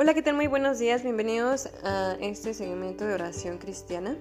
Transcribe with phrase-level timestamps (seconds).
[0.00, 0.36] Hola, ¿qué tal?
[0.36, 4.16] Muy buenos días, bienvenidos a este segmento de oración cristiana.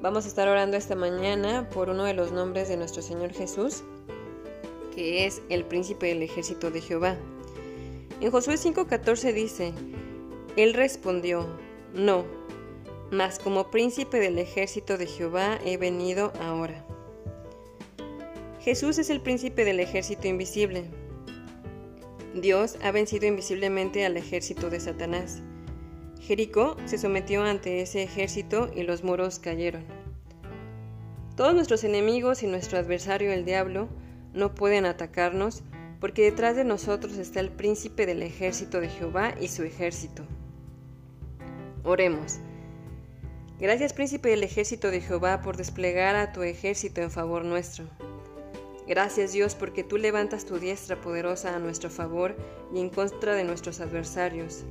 [0.00, 3.82] Vamos a estar orando esta mañana por uno de los nombres de nuestro Señor Jesús,
[4.94, 7.16] que es el príncipe del ejército de Jehová.
[8.20, 9.72] En Josué 5:14 dice,
[10.54, 11.48] Él respondió,
[11.92, 12.24] no,
[13.10, 16.86] mas como príncipe del ejército de Jehová he venido ahora.
[18.60, 20.84] Jesús es el príncipe del ejército invisible
[22.40, 25.42] Dios ha vencido invisiblemente al ejército de Satanás.
[26.20, 29.84] Jericó se sometió ante ese ejército y los muros cayeron.
[31.36, 33.88] Todos nuestros enemigos y nuestro adversario el diablo
[34.32, 35.62] no pueden atacarnos
[36.00, 40.24] porque detrás de nosotros está el príncipe del ejército de Jehová y su ejército.
[41.84, 42.38] Oremos.
[43.58, 47.86] Gracias príncipe del ejército de Jehová por desplegar a tu ejército en favor nuestro.
[48.86, 52.36] Gracias Dios porque tú levantas tu diestra poderosa a nuestro favor
[52.72, 54.64] y en contra de nuestros adversarios,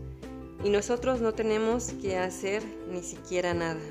[0.64, 3.82] y nosotros no tenemos que hacer ni siquiera nada.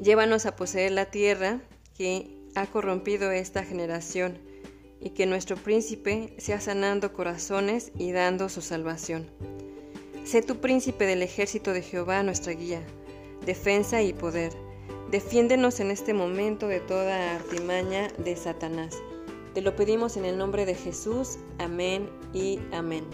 [0.00, 1.60] Llévanos a poseer la tierra
[1.96, 4.38] que ha corrompido esta generación,
[5.02, 9.28] y que nuestro príncipe sea sanando corazones y dando su salvación.
[10.24, 12.82] Sé tu príncipe del ejército de Jehová nuestra guía,
[13.44, 14.52] defensa y poder
[15.12, 18.96] Defiéndenos en este momento de toda artimaña de Satanás.
[19.52, 21.36] Te lo pedimos en el nombre de Jesús.
[21.58, 23.04] Amén y amén.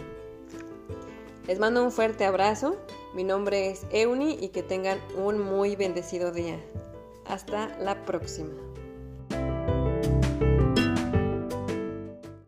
[1.48, 2.76] Les mando un fuerte abrazo.
[3.16, 6.60] Mi nombre es Euni y que tengan un muy bendecido día.
[7.26, 8.54] Hasta la próxima.